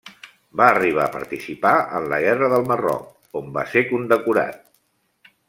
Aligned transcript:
Va 0.61 0.69
arribar 0.69 1.03
a 1.03 1.11
participar 1.15 1.73
en 1.99 2.07
la 2.15 2.19
guerra 2.25 2.49
del 2.55 2.67
Marroc, 2.73 3.05
on 3.43 3.53
va 3.59 3.67
ser 3.75 3.85
condecorat. 3.93 4.61